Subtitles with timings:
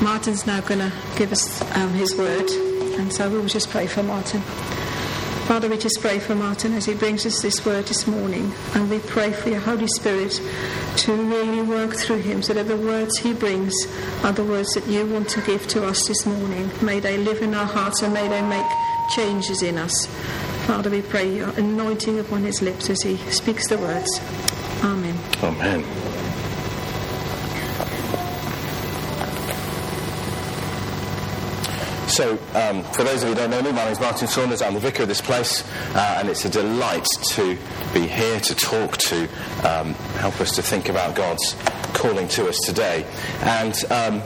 [0.00, 2.48] Martin's now going to give us um, his word,
[2.98, 4.40] and so we'll just pray for Martin.
[5.48, 8.88] Father, we just pray for Martin as he brings us this word this morning, and
[8.90, 10.40] we pray for your Holy Spirit
[10.98, 13.74] to really work through him so that the words he brings
[14.22, 16.70] are the words that you want to give to us this morning.
[16.82, 18.66] May they live in our hearts and may they make
[19.16, 20.06] changes in us.
[20.66, 24.20] Father, we pray your anointing upon his lips as he speaks the words.
[24.84, 25.18] Amen.
[25.42, 26.07] Amen.
[32.18, 34.60] So, um, for those of you who don't know me, my name is Martin Saunders.
[34.60, 35.62] I'm the vicar of this place,
[35.94, 37.56] uh, and it's a delight to
[37.94, 39.28] be here to talk to
[39.62, 41.54] um, help us to think about God's
[41.94, 43.06] calling to us today.
[43.42, 44.20] And um,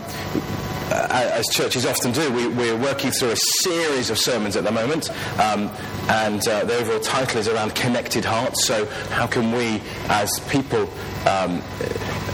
[0.91, 5.11] as churches often do, we, are working through a series of sermons at the moment,
[5.41, 5.71] um,
[6.09, 8.67] and uh, the overall title is around connected hearts.
[8.67, 10.89] So, how can we, as people,
[11.27, 11.63] um,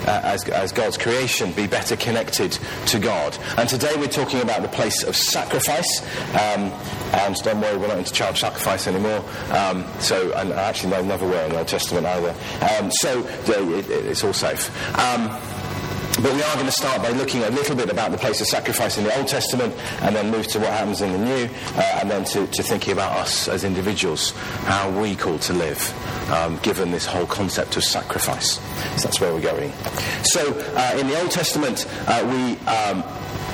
[0.09, 3.37] uh, as, as God's creation, be better connected to God.
[3.59, 6.01] And today we're talking about the place of sacrifice.
[6.33, 6.73] Um,
[7.13, 9.23] and don't worry, we're not into child sacrifice anymore.
[9.51, 12.35] Um, so, and actually, they never were in the Old Testament either.
[12.79, 14.71] Um, so, it, it, it's all safe.
[16.21, 18.49] But we are going to start by looking a little bit about the place of
[18.49, 21.99] sacrifice in the Old Testament and then move to what happens in the New uh,
[22.01, 24.33] and then to, to, thinking about us as individuals,
[24.65, 28.55] how we call to live, um, given this whole concept of sacrifice.
[28.97, 29.73] So that's where we're going.
[30.25, 33.05] So uh, in the Old Testament, uh, we um,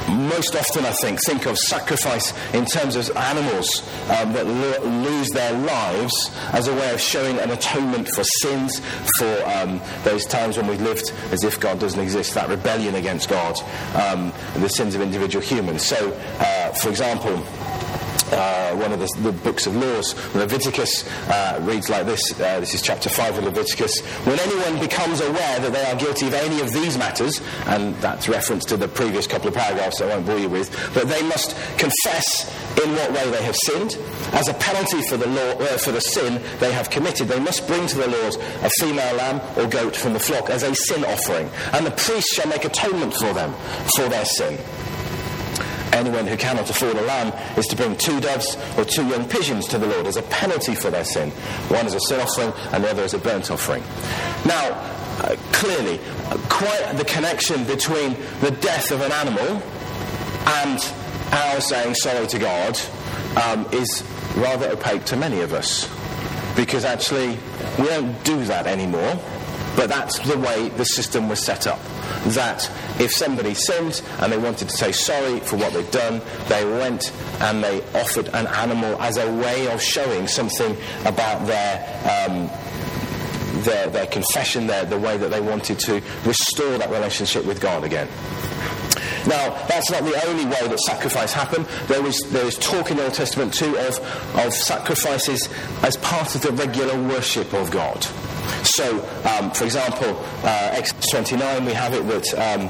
[0.08, 5.28] most often, I think, think of sacrifice in terms of animals um, that lo- lose
[5.30, 8.80] their lives as a way of showing an atonement for sins,
[9.18, 13.28] for um, those times when we lived as if God doesn't exist, that rebellion against
[13.28, 13.56] God,
[13.94, 15.84] um, the sins of individual humans.
[15.84, 17.42] So, uh, for example,
[18.32, 22.20] uh, one of the, the, books of laws, Leviticus, uh, reads like this.
[22.40, 24.00] Uh, this is chapter 5 of Leviticus.
[24.24, 28.28] When anyone becomes aware that they are guilty of any of these matters, and that's
[28.28, 31.56] reference to the previous couple of paragraphs I won't bore you with, but they must
[31.78, 32.50] confess
[32.82, 33.96] in what way they have sinned.
[34.32, 37.66] As a penalty for the, law, uh, for the sin they have committed, they must
[37.66, 41.04] bring to the laws a female lamb or goat from the flock as a sin
[41.04, 43.54] offering, and the priest shall make atonement for them
[43.96, 44.58] for their sin.
[45.94, 49.68] Anyone who cannot afford a lamb is to bring two doves or two young pigeons
[49.68, 51.30] to the Lord as a penalty for their sin.
[51.70, 53.84] One is a sin offering and the other is a burnt offering.
[54.44, 54.72] Now,
[55.22, 59.62] uh, clearly, uh, quite the connection between the death of an animal
[60.46, 60.80] and
[61.32, 62.76] our saying sorry to God
[63.44, 64.02] um, is
[64.36, 65.88] rather opaque to many of us.
[66.56, 67.38] Because actually,
[67.78, 69.16] we don't do that anymore,
[69.76, 71.78] but that's the way the system was set up
[72.34, 72.70] that
[73.00, 77.12] if somebody sinned and they wanted to say sorry for what they'd done, they went
[77.40, 82.28] and they offered an animal as a way of showing something about their.
[82.28, 82.50] Um,
[83.64, 87.84] their, their confession, their, the way that they wanted to restore that relationship with God
[87.84, 88.08] again.
[89.26, 91.66] Now, that's not the only way that sacrifice happened.
[91.86, 93.98] There is, there is talk in the Old Testament too of,
[94.36, 95.48] of sacrifices
[95.82, 98.06] as part of the regular worship of God.
[98.76, 102.68] So, um, for example, uh, Exodus 29, we have it that um,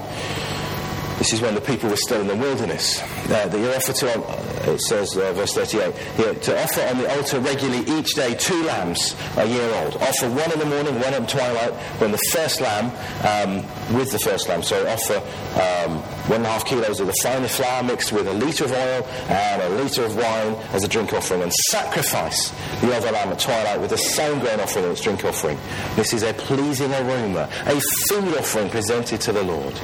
[1.24, 3.00] this is when the people were still in the wilderness.
[3.00, 7.16] Uh, that you offer to, it says, uh, verse 38, yeah, to offer on the
[7.16, 9.96] altar regularly each day two lambs a year old.
[9.96, 12.92] Offer one in the morning, one at twilight, when the first lamb,
[13.24, 13.64] um,
[13.96, 15.16] with the first lamb, so offer
[15.58, 15.96] um,
[16.28, 19.08] one and a half kilos of the finest flour mixed with a litre of oil
[19.30, 22.50] and a litre of wine as a drink offering, and sacrifice
[22.82, 25.56] the other lamb at twilight with the same grain offering as drink offering.
[25.96, 27.80] This is a pleasing aroma, a
[28.10, 29.80] food offering presented to the Lord.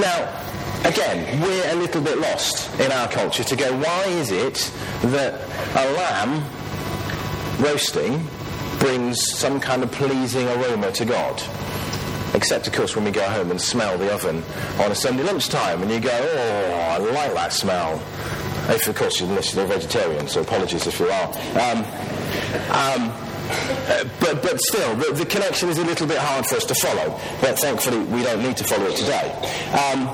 [0.00, 0.32] Now,
[0.84, 4.72] again, we're a little bit lost in our culture to go, why is it
[5.02, 5.34] that
[5.76, 6.42] a lamb
[7.58, 8.26] roasting
[8.78, 11.42] brings some kind of pleasing aroma to God?
[12.32, 14.42] Except, of course, when we go home and smell the oven
[14.78, 17.96] on a Sunday lunchtime and you go, oh, I like that smell.
[18.70, 21.28] If, of course, unless you're a vegetarian, so apologies if you are.
[21.60, 21.84] Um,
[22.70, 26.64] um, uh, but, but still, the, the, connection is a little bit hard for us
[26.64, 27.18] to follow.
[27.40, 29.30] But thankfully, we don't need to follow it today.
[29.72, 30.08] Um,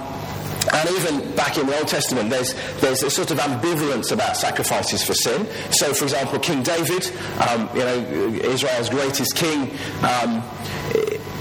[0.73, 5.05] and even back in the Old Testament, there's, there's a sort of ambivalence about sacrifices
[5.05, 5.47] for sin.
[5.71, 7.11] So, for example, King David,
[7.49, 7.99] um, you know,
[8.43, 9.71] Israel's greatest king,
[10.03, 10.43] um,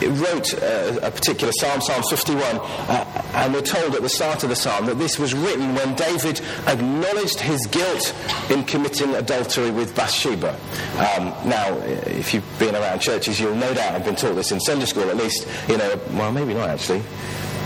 [0.10, 4.50] wrote a, a, particular psalm, Psalm 51, uh, and we're told at the start of
[4.50, 8.16] the psalm that this was written when David acknowledged his guilt
[8.50, 10.54] in committing adultery with Bathsheba.
[10.98, 14.60] Um, now, if you've been around churches, you'll no doubt have been taught this in
[14.60, 17.04] Sunday school, at least, you know, well, maybe not actually.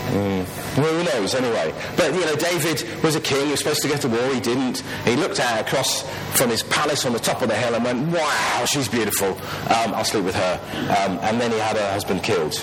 [0.09, 0.77] Mm.
[0.77, 1.73] Well, who knows, anyway.
[1.95, 3.45] But, you know, David was a king.
[3.45, 4.33] He was supposed to go to war.
[4.33, 4.79] He didn't.
[5.05, 6.01] He looked out across
[6.37, 9.29] from his palace on the top of the hill and went, wow, she's beautiful.
[9.29, 10.59] Um, I'll sleep with her.
[10.73, 12.55] Um, and then he had her husband killed.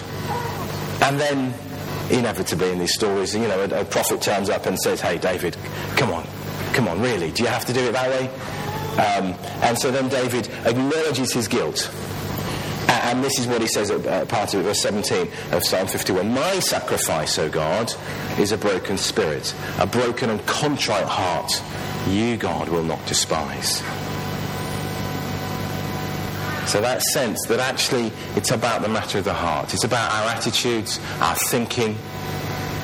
[1.02, 1.54] And then
[2.10, 5.56] inevitably in these stories, you know, a, a prophet turns up and says, hey, David,
[5.96, 6.26] come on,
[6.72, 7.30] come on, really?
[7.30, 8.28] Do you have to do it that way?
[8.96, 11.90] Um, and so then David acknowledges his guilt.
[12.88, 16.32] And this is what he says at uh, part of verse 17 of Psalm 51.
[16.32, 17.92] My sacrifice, O God,
[18.38, 21.50] is a broken spirit, a broken and contrite heart.
[22.08, 23.82] You, God, will not despise.
[26.66, 29.72] So that sense that actually it's about the matter of the heart.
[29.72, 31.96] It's about our attitudes, our thinking,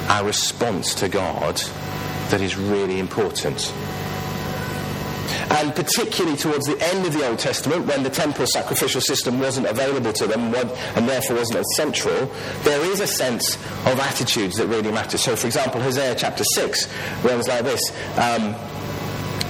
[0.07, 1.57] our response to God
[2.31, 3.73] that is really important.
[5.53, 9.67] And particularly towards the end of the Old Testament, when the temporal sacrificial system wasn't
[9.67, 12.33] available to them and therefore wasn't as central,
[12.63, 13.57] there is a sense
[13.87, 15.19] of attitudes that really matter.
[15.19, 16.89] So, for example, Hosea chapter 6
[17.23, 17.91] runs like this.
[18.17, 18.55] Um,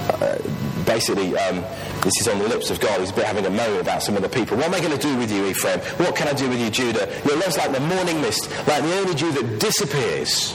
[0.09, 0.37] uh,
[0.85, 1.63] basically, um,
[2.03, 2.99] this is on the lips of God.
[2.99, 4.57] He's having a moan about some of the people.
[4.57, 5.79] What am I going to do with you, Ephraim?
[5.97, 7.09] What can I do with you, Judah?
[7.25, 10.53] Your love's like the morning mist, like the only dew that disappears.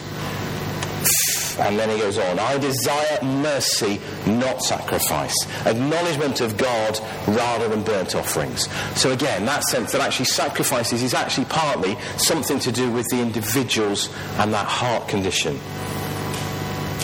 [1.58, 5.34] And then he goes on, I desire mercy, not sacrifice.
[5.66, 8.68] Acknowledgement of God rather than burnt offerings.
[8.98, 13.20] So again, that sense that actually sacrifices is actually partly something to do with the
[13.20, 14.08] individuals
[14.38, 15.58] and that heart condition.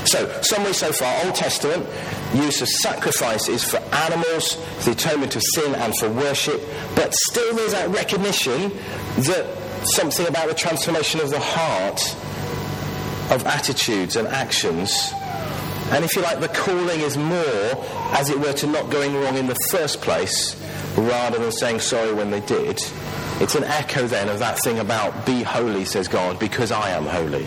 [0.06, 1.86] So, summary so far Old Testament,
[2.34, 6.60] use of sacrifice is for animals, the atonement of sin, and for worship.
[6.94, 8.70] But still, there's that recognition
[9.16, 9.46] that
[9.94, 12.00] something about the transformation of the heart
[13.34, 15.12] of attitudes and actions.
[15.90, 19.36] And if you like, the calling is more, as it were, to not going wrong
[19.36, 20.56] in the first place
[20.96, 22.80] rather than saying sorry when they did.
[23.40, 27.04] It's an echo then of that thing about be holy, says God, because I am
[27.04, 27.46] holy.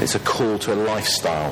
[0.00, 1.50] It's a call to a lifestyle.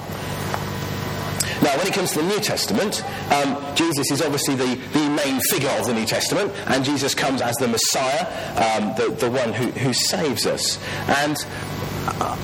[1.63, 5.41] Now, when it comes to the New Testament, um, Jesus is obviously the, the main
[5.41, 8.27] figure of the New Testament, and Jesus comes as the Messiah,
[8.57, 10.79] um, the, the one who, who saves us.
[11.09, 11.37] And
[12.21, 12.37] uh,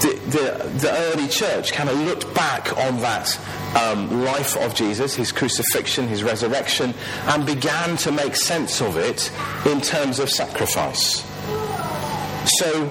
[0.00, 3.38] the, the, the, early church kind of looked back on that
[3.76, 6.94] um, life of Jesus, his crucifixion, his resurrection,
[7.26, 9.30] and began to make sense of it
[9.66, 11.24] in terms of sacrifice.
[12.58, 12.90] So,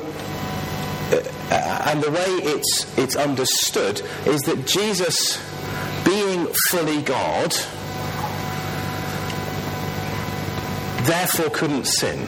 [1.11, 5.37] uh, and the way it's, it's understood is that Jesus,
[6.03, 7.51] being fully God,
[11.05, 12.27] therefore couldn't sin.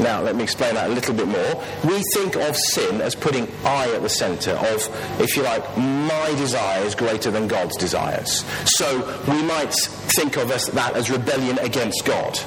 [0.00, 1.64] Now, let me explain that a little bit more.
[1.84, 6.34] We think of sin as putting I at the centre of, if you like, my
[6.36, 8.44] desires greater than God's desires.
[8.64, 8.98] So
[9.28, 9.72] we might
[10.16, 12.38] think of that as rebellion against God.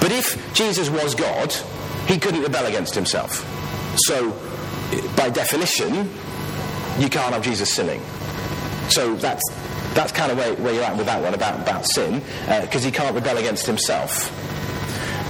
[0.00, 1.52] But if Jesus was God,
[2.06, 3.44] he couldn't rebel against himself.
[4.06, 4.30] So,
[5.16, 6.10] by definition,
[6.98, 8.00] you can't have Jesus sinning.
[8.88, 9.42] So that's,
[9.94, 12.22] that's kind of where, where you're at with that one about, about sin,
[12.60, 14.30] because uh, he can't rebel against himself.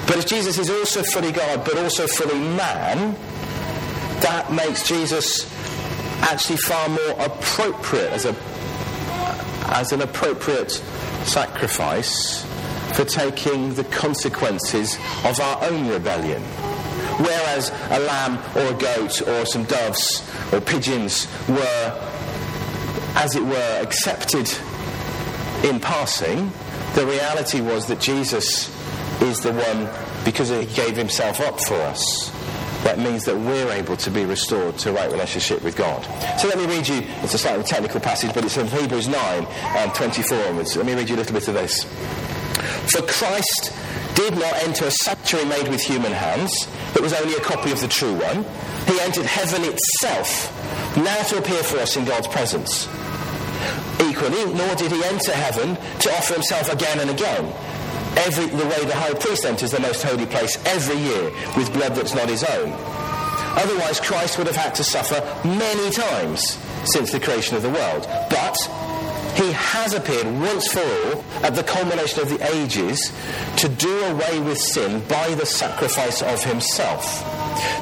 [0.07, 3.15] But if Jesus is also fully God, but also fully man,
[4.21, 5.53] that makes Jesus
[6.23, 8.35] actually far more appropriate as, a,
[9.69, 10.71] as an appropriate
[11.25, 12.45] sacrifice
[12.95, 16.43] for taking the consequences of our own rebellion.
[17.19, 22.13] Whereas a lamb or a goat or some doves or pigeons were,
[23.17, 24.49] as it were, accepted
[25.65, 26.53] in passing,
[26.95, 28.71] the reality was that Jesus
[29.23, 29.89] is the one
[30.25, 32.31] because he gave himself up for us.
[32.85, 36.05] That means that we're able to be restored to right relationship with God.
[36.39, 39.17] So let me read you, it's a slightly technical passage, but it's in Hebrews 9
[39.17, 40.77] and 24 onwards.
[40.77, 41.83] Let me read you a little bit of this.
[42.93, 43.73] For Christ
[44.15, 47.81] did not enter a sanctuary made with human hands, it was only a copy of
[47.81, 48.45] the true one.
[48.87, 52.87] He entered heaven itself, now to appear for us in God's presence.
[54.01, 57.53] Equally, nor did he enter heaven to offer himself again and again
[58.17, 61.25] every, the way the high priest enters the most holy place every year
[61.57, 62.73] with blood that's not his own.
[63.57, 68.07] Otherwise, Christ would have had to suffer many times since the creation of the world.
[68.29, 68.57] But
[69.37, 73.13] he has appeared once for all at the culmination of the ages
[73.59, 77.23] to do away with sin by the sacrifice of himself.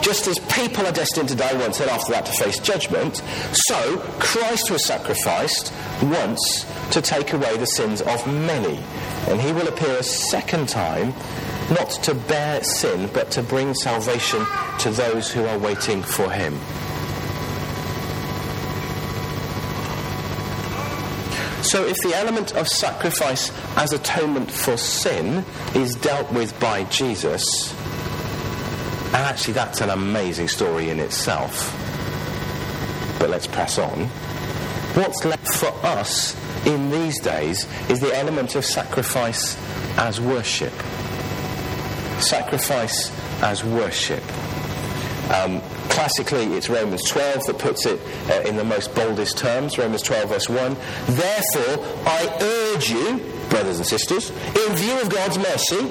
[0.02, 3.22] Just as people are destined to die once and after that to face judgment,
[3.52, 5.72] so Christ was sacrificed
[6.02, 8.82] once to take away the sins of many.
[9.28, 11.14] And he will appear a second time,
[11.70, 14.44] not to bear sin, but to bring salvation
[14.80, 16.58] to those who are waiting for him.
[21.64, 27.72] So, if the element of sacrifice as atonement for sin is dealt with by Jesus,
[29.06, 31.72] and actually that's an amazing story in itself,
[33.18, 34.06] but let's press on.
[34.94, 36.36] What's left for us
[36.66, 39.56] in these days is the element of sacrifice
[39.98, 40.72] as worship.
[42.20, 44.22] Sacrifice as worship.
[45.30, 49.78] Um, classically, it's Romans 12 that puts it uh, in the most boldest terms.
[49.78, 50.76] Romans 12, verse 1.
[51.06, 53.18] Therefore, I urge you,
[53.48, 55.90] brothers and sisters, in view of God's mercy,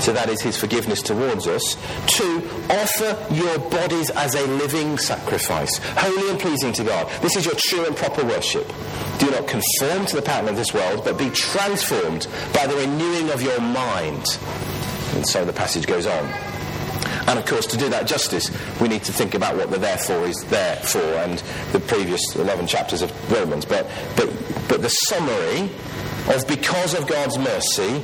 [0.00, 1.76] so that is his forgiveness towards us,
[2.06, 7.08] to offer your bodies as a living sacrifice, holy and pleasing to God.
[7.22, 8.66] This is your true and proper worship.
[9.18, 13.30] Do not conform to the pattern of this world, but be transformed by the renewing
[13.30, 14.24] of your mind.
[15.14, 16.24] And so the passage goes on.
[17.28, 18.50] And of course, to do that justice,
[18.80, 22.66] we need to think about what the therefore is there for and the previous 11
[22.66, 23.64] chapters of Romans.
[23.64, 24.28] But, but,
[24.68, 25.70] but the summary
[26.28, 28.02] of because of God's mercy,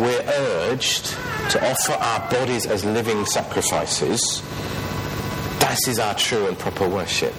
[0.00, 1.06] we're urged
[1.50, 4.42] to offer our bodies as living sacrifices.
[5.60, 7.34] That is our true and proper worship.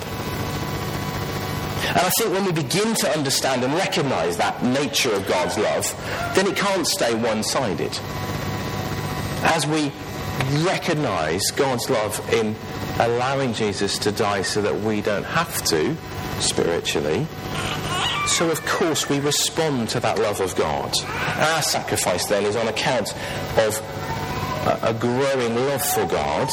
[1.88, 5.86] And I think when we begin to understand and recognize that nature of God's love,
[6.36, 7.98] then it can't stay one sided.
[9.44, 9.92] As we
[10.66, 12.56] recognize God's love in
[13.00, 15.96] allowing Jesus to die so that we don't have to,
[16.40, 17.26] spiritually,
[18.28, 20.94] so, of course, we respond to that love of God.
[21.06, 23.14] Our sacrifice then is on account
[23.58, 23.78] of
[24.84, 26.50] a, growing love for God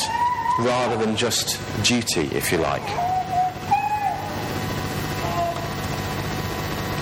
[0.61, 2.87] rather than just duty, if you like.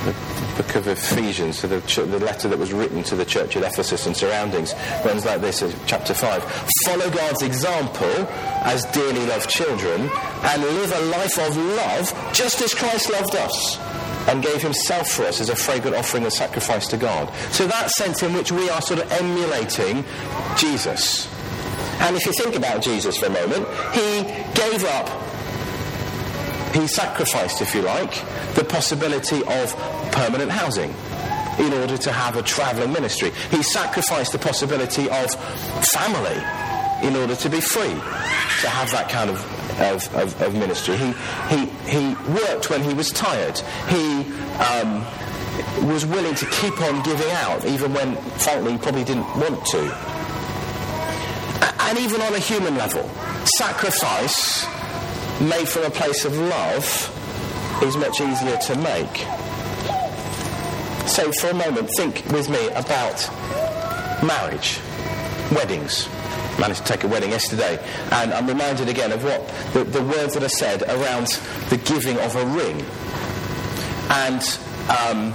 [0.04, 3.62] The book of Ephesians, so the, the, letter that was written to the church at
[3.62, 4.74] Ephesus and surroundings,
[5.04, 6.42] runs like this in chapter 5.
[6.86, 8.26] Follow God's example
[8.64, 10.10] as dearly loved children
[10.42, 13.78] and live a life of love just as Christ loved us
[14.28, 17.32] and gave himself for us as a fragrant offering and sacrifice to God.
[17.50, 20.04] So that sense in which we are sort of emulating
[20.56, 21.28] Jesus.
[22.00, 24.22] And if you think about Jesus for a moment, he
[24.54, 25.08] gave up,
[26.74, 28.14] he sacrificed, if you like,
[28.54, 29.74] the possibility of
[30.12, 30.94] permanent housing
[31.58, 33.30] in order to have a travelling ministry.
[33.50, 35.34] He sacrificed the possibility of
[35.92, 36.40] family
[37.06, 39.38] in order to be free, to have that kind of
[39.82, 40.96] of, of, of ministry.
[40.96, 41.12] He,
[41.48, 43.58] he, he worked when he was tired.
[43.88, 44.24] He
[44.58, 45.04] um,
[45.86, 49.80] was willing to keep on giving out, even when, frankly, he probably didn't want to.
[51.80, 53.08] And even on a human level,
[53.44, 54.64] sacrifice
[55.40, 57.08] made from a place of love
[57.82, 59.16] is much easier to make.
[61.08, 63.28] So, for a moment, think with me about
[64.22, 64.78] marriage,
[65.50, 66.08] weddings
[66.58, 67.78] managed to take a wedding yesterday,
[68.10, 71.26] and I'm reminded again of what the, the words that are said around
[71.70, 72.84] the giving of a ring.
[74.10, 74.42] And
[74.90, 75.34] um,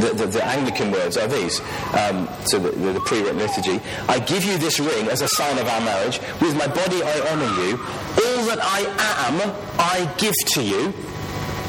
[0.00, 1.60] the, the, the, Anglican words are these.
[1.94, 3.80] Um, so the, the, the, pre-written liturgy.
[4.08, 6.20] I give you this ring as a sign of our marriage.
[6.40, 7.78] With my body I honour you.
[7.78, 8.80] All that I
[9.28, 10.92] am, I give to you.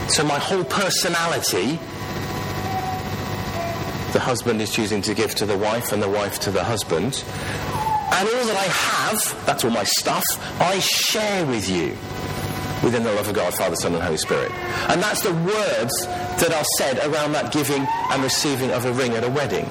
[0.07, 1.79] So my whole personality,
[4.13, 7.23] the husband is choosing to give to the wife and the wife to the husband.
[8.11, 10.23] And all that I have, that's all my stuff,
[10.61, 11.97] I share with you
[12.83, 14.51] within the love of God, Father, Son, and Holy Spirit.
[14.89, 17.81] And that's the words that are said around that giving
[18.11, 19.67] and receiving of a ring at a wedding.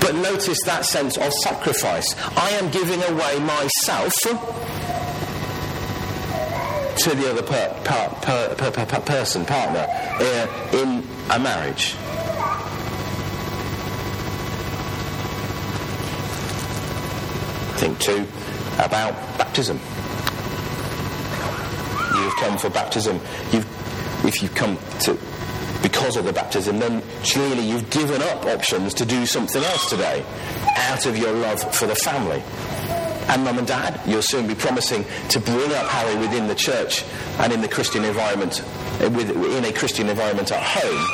[0.00, 2.06] But notice that sense of sacrifice.
[2.36, 4.12] I am giving away myself
[6.98, 9.86] to the other per, per, per, person, partner,
[10.72, 11.94] in a marriage.
[17.78, 18.26] Think too
[18.74, 19.78] about baptism.
[22.16, 23.20] You've come for baptism.
[23.52, 25.16] You've, if you've come to
[25.80, 30.24] because of the baptism, then clearly you've given up options to do something else today
[30.76, 32.42] out of your love for the family.
[33.28, 37.04] And mum and dad, you'll soon be promising to bring up Harry within the church
[37.38, 38.60] and in the Christian environment,
[39.00, 41.06] in a Christian environment at home.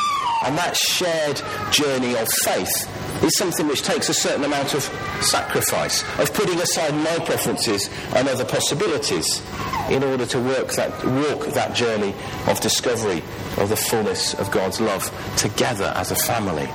[0.47, 4.83] And that shared journey of faith is something which takes a certain amount of
[5.23, 9.43] sacrifice, of putting aside my preferences and other possibilities
[9.91, 12.15] in order to work that, walk that journey
[12.47, 13.23] of discovery
[13.59, 16.67] of the fullness of God's love together as a family.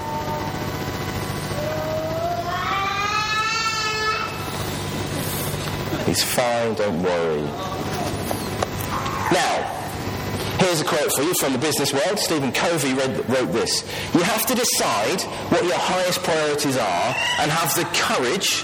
[6.06, 7.44] He's fine, don't worry.
[9.32, 9.79] Now,
[10.60, 12.20] Here's a quote for you from the business world.
[12.20, 13.84] Stephen Covey read, wrote this.
[14.14, 18.64] You have to decide what your highest priorities are and have the courage,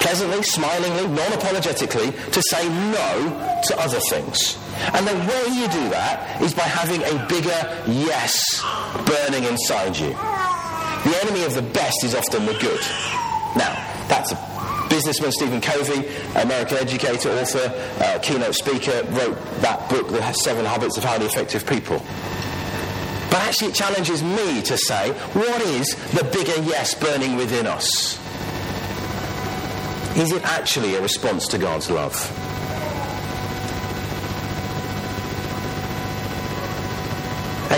[0.00, 4.56] pleasantly, smilingly, non-apologetically, to say no to other things.
[4.94, 8.62] And the way you do that is by having a bigger yes
[9.04, 10.14] burning inside you.
[11.10, 12.80] The enemy of the best is often the good.
[13.56, 13.74] Now,
[14.06, 14.47] that's a
[14.88, 16.08] businessman Stephen Covey,
[16.40, 21.66] American educator, author, uh, keynote speaker, wrote that book, The Seven Habits of Highly Effective
[21.66, 21.98] People.
[23.30, 28.18] But actually, it challenges me to say, what is the bigger yes burning within us?
[30.16, 32.47] Is it actually a response to God's love?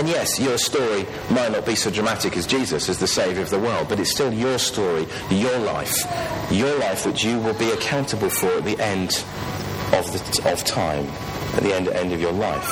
[0.01, 3.51] And yes, your story might not be so dramatic as Jesus, as the Saviour of
[3.51, 5.95] the world, but it's still your story, your life,
[6.49, 9.23] your life which you will be accountable for at the end
[9.93, 11.05] of, the, of time,
[11.53, 12.65] at the end, end of your life.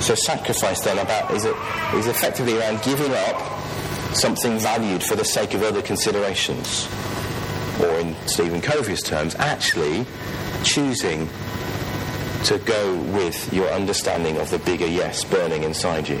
[0.00, 1.56] So sacrifice then about is, it,
[1.94, 3.64] is effectively around giving up
[4.14, 6.88] something valued for the sake of other considerations.
[7.80, 10.06] Or in Stephen Covey's terms, actually
[10.62, 11.28] choosing
[12.46, 16.20] to go with your understanding of the bigger yes burning inside you.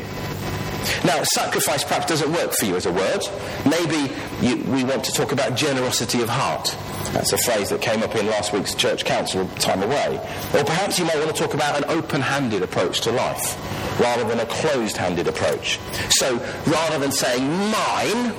[1.04, 3.22] Now, sacrifice perhaps doesn't work for you as a word.
[3.64, 6.76] Maybe you, we want to talk about generosity of heart.
[7.12, 10.18] That's a phrase that came up in last week's church council time away.
[10.54, 13.56] Or perhaps you might want to talk about an open handed approach to life
[14.00, 15.78] rather than a closed handed approach.
[16.10, 18.34] So rather than saying mine,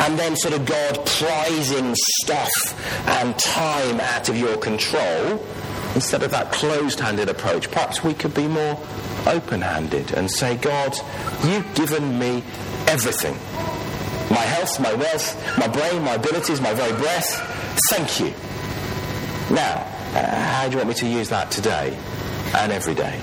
[0.00, 5.44] and then sort of God prizing stuff and time out of your control,
[5.98, 8.78] instead of that closed-handed approach, perhaps we could be more
[9.26, 10.96] open-handed and say, God,
[11.42, 12.44] you've given me
[12.86, 13.34] everything.
[14.30, 17.80] My health, my wealth, my brain, my abilities, my very breath.
[17.90, 18.32] Thank you.
[19.52, 21.98] Now, uh, how do you want me to use that today
[22.54, 23.20] and every day?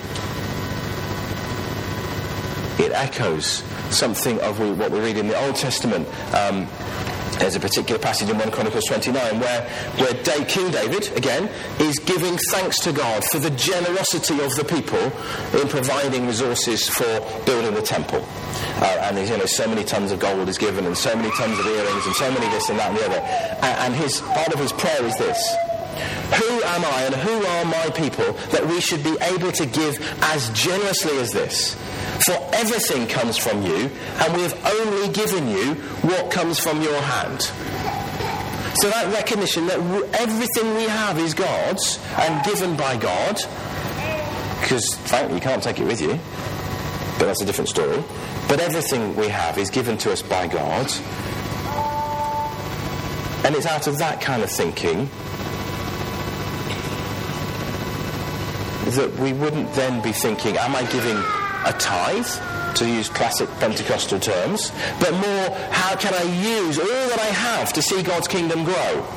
[2.84, 6.10] It echoes something of what we read in the Old Testament.
[6.36, 6.67] Um,
[7.39, 9.62] there's a particular passage in 1 Chronicles 29 where,
[9.98, 11.50] where King David, again,
[11.80, 15.04] is giving thanks to God for the generosity of the people
[15.60, 18.25] in providing resources for building the temple.
[18.77, 21.58] Uh, and you know, so many tons of gold is given, and so many tons
[21.60, 23.20] of earrings, and so many this and that and the other.
[23.20, 25.56] And, and his, part of his prayer is this
[26.34, 30.00] Who am I and who are my people that we should be able to give
[30.24, 31.75] as generously as this?
[32.25, 37.00] For everything comes from you, and we have only given you what comes from your
[37.00, 37.41] hand.
[38.82, 39.79] So that recognition that
[40.20, 43.36] everything we have is God's and given by God,
[44.62, 46.19] because frankly you can't take it with you,
[47.17, 48.04] but that's a different story.
[48.47, 50.91] But everything we have is given to us by God.
[53.45, 55.10] And it's out of that kind of thinking
[58.91, 61.17] that we wouldn't then be thinking, am I giving
[61.65, 62.28] a tithe,
[62.76, 67.74] to use classic Pentecostal terms, but more how can I use all that I have
[67.74, 69.08] to see God's kingdom grow?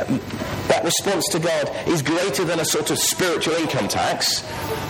[0.00, 0.20] Um,
[0.68, 4.42] that response to God is greater than a sort of spiritual income tax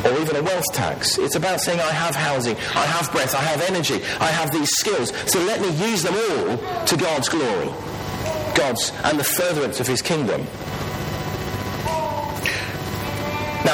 [0.04, 1.18] or even a wealth tax.
[1.18, 4.70] It's about saying, I have housing, I have breath, I have energy, I have these
[4.70, 7.70] skills, so let me use them all to God's glory,
[8.54, 10.46] God's and the furtherance of His kingdom.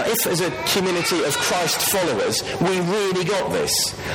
[0.00, 3.70] Now, if as a community of Christ followers we really got this,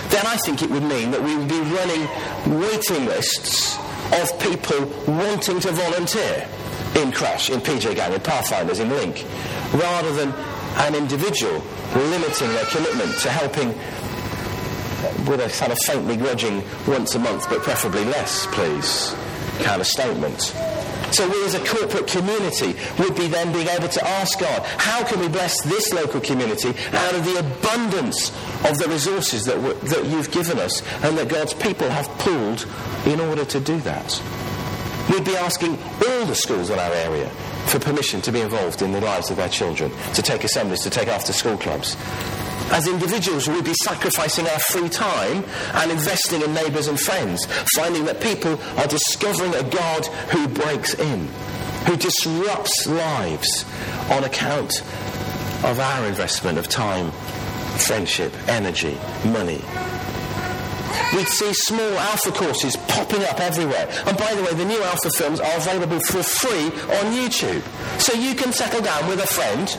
[0.10, 3.78] then I think it would mean that we would be running waiting lists
[4.12, 6.48] of people wanting to volunteer
[6.96, 9.26] in Crash, in PJ Gang, in Pathfinders, in Link,
[9.74, 10.34] rather than
[10.78, 11.62] an individual
[11.94, 13.68] limiting their commitment to helping
[15.30, 19.16] with a kind of faintly grudging once a month, but preferably less, please,
[19.62, 20.52] kind of statement.
[21.12, 25.04] So we as a corporate community would be then being able to ask God, how
[25.06, 28.30] can we bless this local community out of the abundance
[28.66, 32.66] of the resources that, that you've given us and that God's people have pooled
[33.06, 34.22] in order to do that?
[35.10, 37.30] We'd be asking all the schools in our area
[37.68, 40.90] for permission to be involved in the lives of their children, to take assemblies, to
[40.90, 41.96] take after school clubs.
[42.72, 48.06] As individuals, we'd be sacrificing our free time and investing in neighbours and friends, finding
[48.06, 51.28] that people are discovering a God who breaks in,
[51.86, 53.66] who disrupts lives
[54.12, 54.82] on account
[55.64, 57.12] of our investment of time,
[57.78, 59.62] friendship, energy, money.
[61.14, 63.88] We'd see small alpha courses popping up everywhere.
[64.06, 67.62] And by the way, the new alpha films are available for free on YouTube.
[68.02, 69.78] So you can settle down with a friend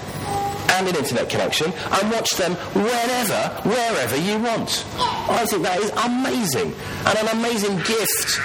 [0.76, 4.84] and an internet connection and watch them whenever, wherever you want.
[5.28, 6.74] I think that is amazing
[7.06, 8.40] and an amazing gift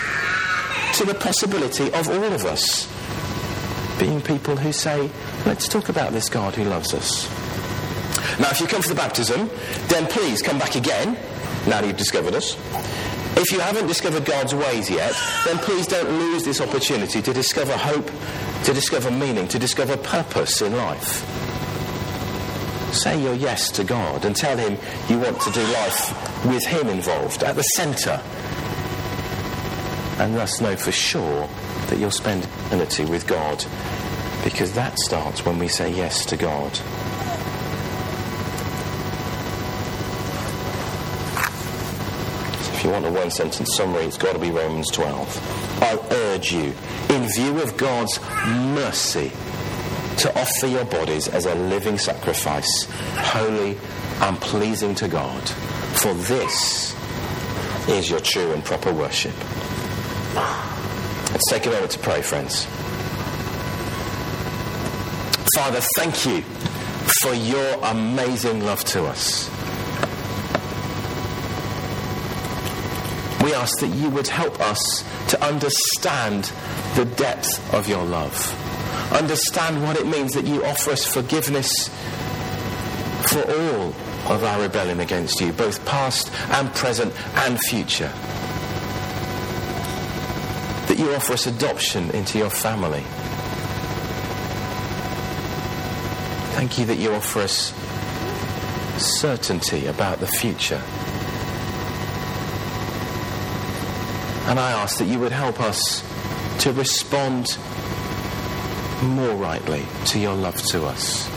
[0.98, 2.88] to the possibility of all of us
[4.00, 5.10] being people who say,
[5.46, 7.30] let's talk about this God who loves us.
[8.40, 9.50] Now, if you come for the baptism,
[9.88, 11.14] then please come back again
[11.68, 12.58] now that you've discovered us.
[13.38, 15.14] If you haven't discovered God's ways yet,
[15.46, 18.10] then please don't lose this opportunity to discover hope,
[18.66, 21.41] to discover meaning, to discover purpose in life.
[22.92, 24.78] Say your yes to God and tell Him
[25.08, 28.22] you want to do life with Him involved, at the centre.
[30.22, 31.48] And thus know for sure
[31.88, 33.64] that you'll spend eternity with God
[34.44, 36.72] because that starts when we say yes to God.
[42.76, 45.82] If you want a one sentence summary, it's got to be Romans 12.
[45.84, 46.74] I urge you,
[47.10, 49.32] in view of God's mercy,
[50.22, 53.76] to offer your bodies as a living sacrifice, holy
[54.20, 55.42] and pleasing to God.
[55.50, 56.96] For this
[57.90, 59.34] is your true and proper worship.
[60.36, 62.66] Let's take a moment to pray, friends.
[65.56, 66.42] Father, thank you
[67.22, 69.50] for your amazing love to us.
[73.44, 76.52] We ask that you would help us to understand
[76.96, 78.71] the depth of your love.
[79.12, 81.90] Understand what it means that you offer us forgiveness
[83.28, 83.94] for all
[84.34, 88.12] of our rebellion against you, both past and present and future.
[90.88, 93.04] That you offer us adoption into your family.
[96.56, 97.74] Thank you that you offer us
[98.98, 100.82] certainty about the future.
[104.48, 106.04] And I ask that you would help us
[106.60, 107.58] to respond
[109.02, 111.28] more rightly to your love to us.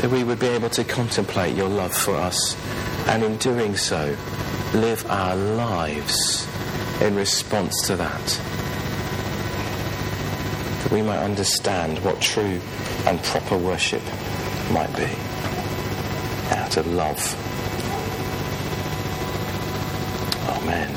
[0.00, 2.56] That we would be able to contemplate your love for us
[3.08, 4.16] and in doing so
[4.74, 6.46] live our lives
[7.00, 8.40] in response to that
[10.86, 12.60] that we might understand what true
[13.06, 14.02] and proper worship
[14.70, 15.10] might be
[16.54, 17.18] out of love.
[20.62, 20.95] Amen.